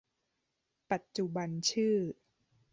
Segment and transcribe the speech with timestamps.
[0.91, 1.95] ปัจจุบันชื่อ